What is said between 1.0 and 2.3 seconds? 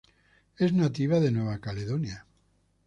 de Nueva Caledonia.